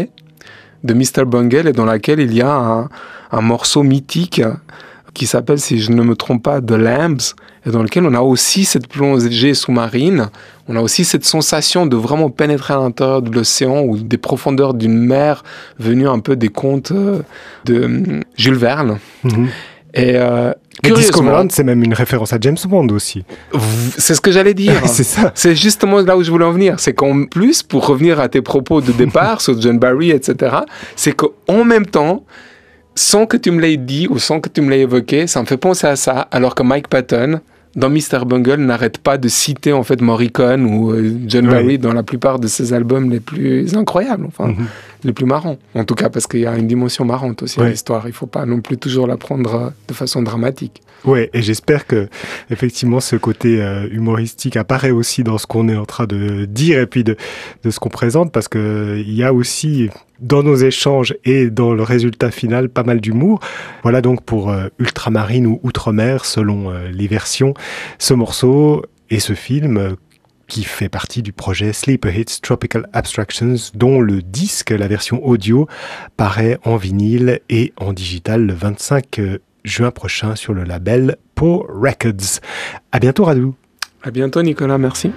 de 0.83 0.95
Mr. 0.95 1.27
Bungle, 1.27 1.69
et 1.69 1.73
dans 1.73 1.85
laquelle 1.85 2.21
il 2.21 2.35
y 2.35 2.41
a 2.41 2.53
un, 2.53 2.89
un 3.31 3.41
morceau 3.43 3.83
mythique 3.83 4.43
qui 5.13 5.27
s'appelle, 5.27 5.61
si 5.61 5.79
je 5.79 5.93
ne 5.93 6.03
me 6.03 6.17
trompe 6.17 6.43
pas, 6.43 6.63
The 6.63 6.73
Lambs, 6.73 7.35
dans 7.67 7.83
lequel 7.83 8.07
on 8.07 8.14
a 8.14 8.21
aussi 8.21 8.64
cette 8.64 8.87
plongée 8.88 9.55
sous-marine, 9.55 10.31
on 10.69 10.76
a 10.76 10.81
aussi 10.81 11.05
cette 11.05 11.25
sensation 11.25 11.87
de 11.87 11.97
vraiment 11.97 12.31
pénétrer 12.31 12.75
à 12.75 12.79
l'intérieur 12.79 13.23
de 13.23 13.31
l'océan 13.31 13.83
ou 13.83 13.99
des 13.99 14.19
profondeurs 14.19 14.75
d'une 14.75 14.99
mer 14.99 15.43
venue 15.79 16.09
un 16.09 16.21
peu 16.21 16.37
des 16.37 16.49
contes 16.49 16.93
euh, 16.93 17.23
de 17.64 17.75
euh, 17.75 18.21
Jules 18.37 18.55
Verne. 18.55 18.99
Mm-hmm. 19.25 19.47
Et 19.95 20.12
euh, 20.14 20.52
Curieusement, 20.83 21.45
c'est 21.50 21.64
même 21.64 21.83
une 21.83 21.93
référence 21.93 22.33
à 22.33 22.38
James 22.40 22.57
Bond 22.67 22.88
aussi. 22.88 23.25
C'est 23.99 24.14
ce 24.14 24.21
que 24.21 24.33
j'allais 24.33 24.55
dire. 24.55 24.75
c'est 24.87 25.05
ça. 25.05 25.33
C'est 25.35 25.55
justement 25.55 26.00
là 26.00 26.17
où 26.17 26.23
je 26.23 26.31
voulais 26.31 26.45
en 26.45 26.52
venir. 26.52 26.79
C'est 26.79 26.95
qu'en 26.95 27.25
plus, 27.25 27.62
pour 27.62 27.87
revenir 27.87 28.21
à 28.21 28.29
tes 28.29 28.40
propos 28.40 28.81
de 28.81 28.93
départ 28.93 29.40
sur 29.43 29.61
John 29.61 29.79
Barry, 29.79 30.11
etc., 30.11 30.57
c'est 30.97 31.12
qu'en 31.12 31.64
même 31.64 31.87
temps, 31.87 32.25
sans 33.00 33.25
que 33.25 33.38
tu 33.38 33.50
me 33.50 33.62
l'aies 33.62 33.78
dit 33.78 34.07
ou 34.11 34.19
sans 34.19 34.40
que 34.40 34.50
tu 34.50 34.61
me 34.61 34.69
l'aies 34.69 34.80
évoqué, 34.80 35.26
ça 35.26 35.40
me 35.40 35.47
fait 35.47 35.57
penser 35.57 35.87
à 35.87 35.97
ça, 35.97 36.28
alors 36.30 36.54
que 36.54 36.62
Mike 36.62 36.88
Patton, 36.88 37.40
dans 37.75 37.88
Mr. 37.88 38.26
Bungle, 38.26 38.61
n'arrête 38.61 38.99
pas 38.99 39.16
de 39.16 39.26
citer 39.26 39.73
en 39.73 39.83
fait 39.83 40.02
Morricone 40.02 40.66
ou 40.66 40.92
euh, 40.92 41.16
John 41.26 41.49
Barry 41.49 41.78
dans 41.78 41.95
la 41.95 42.02
plupart 42.02 42.38
de 42.38 42.47
ses 42.47 42.75
albums 42.75 43.11
les 43.11 43.21
plus 43.21 43.75
incroyables, 43.75 44.26
enfin, 44.26 44.49
mhm. 44.49 44.66
Les 45.04 45.12
plus 45.12 45.26
marrants. 45.26 45.59
En 45.75 45.85
tout 45.85 45.95
cas, 45.95 46.11
parce 46.11 46.26
qu'il 46.26 46.40
y 46.40 46.47
a 46.47 46.57
une 46.57 46.66
dimension 46.66 47.04
marrante 47.04 47.42
aussi 47.42 47.61
à 47.61 47.69
l'histoire. 47.69 48.02
Il 48.04 48.11
ne 48.11 48.14
faut 48.14 48.26
pas 48.26 48.47
non 48.47 48.61
plus 48.61 48.78
toujours 48.78 49.07
la 49.07 49.16
prendre 49.16 49.54
euh, 49.54 49.71
de 49.88 49.95
façon 49.95 50.23
dramatique. 50.23 50.83
Ouais, 51.04 51.30
et 51.33 51.40
j'espère 51.40 51.87
que 51.87 52.09
effectivement 52.50 53.00
ce 53.00 53.16
côté 53.16 53.62
euh, 53.62 53.88
humoristique 53.90 54.57
apparaît 54.57 54.90
aussi 54.90 55.25
dans 55.25 55.38
ce 55.38 55.47
qu'on 55.47 55.69
est 55.69 55.76
en 55.76 55.87
train 55.87 56.07
de 56.07 56.45
dire 56.45 56.78
et 56.80 56.87
puis 56.87 57.04
de, 57.04 57.16
de 57.64 57.71
ce 57.71 57.80
qu'on 57.80 57.88
présente, 57.88 58.33
parce 58.33 58.49
que 58.49 59.02
il 59.04 59.14
y 59.14 59.25
a 59.25 59.33
aussi 59.33 59.88
dans 60.21 60.42
nos 60.42 60.57
échanges 60.57 61.14
et 61.25 61.49
dans 61.49 61.73
le 61.73 61.83
résultat 61.83 62.30
final 62.30 62.69
pas 62.69 62.83
mal 62.83 63.00
d'humour. 63.00 63.40
Voilà 63.83 64.02
donc 64.02 64.23
pour 64.23 64.50
euh, 64.50 64.69
Ultramarine 64.78 65.47
ou 65.47 65.60
Outre-mer 65.63 66.26
selon 66.26 66.71
les 66.93 67.06
versions, 67.06 67.54
ce 67.99 68.13
morceau 68.13 68.84
et 69.08 69.21
ce 69.21 69.32
film 69.32 69.97
qui 70.50 70.65
fait 70.65 70.89
partie 70.89 71.23
du 71.23 71.32
projet 71.32 71.73
Sleeper 71.73 72.19
Hits 72.19 72.41
Tropical 72.43 72.89
Abstractions, 72.93 73.54
dont 73.75 74.00
le 74.00 74.21
disque, 74.21 74.71
la 74.71 74.89
version 74.89 75.25
audio, 75.25 75.69
paraît 76.17 76.58
en 76.65 76.76
vinyle 76.76 77.41
et 77.49 77.73
en 77.76 77.93
digital 77.93 78.45
le 78.45 78.52
25 78.52 79.21
juin 79.63 79.93
prochain 79.93 80.34
sur 80.34 80.52
le 80.52 80.65
label 80.65 81.17
Po 81.36 81.65
Records. 81.69 82.41
À 82.91 82.99
bientôt 82.99 83.25
Radou. 83.25 83.54
À 84.02 84.10
bientôt 84.10 84.43
Nicolas, 84.43 84.76
merci. 84.76 85.13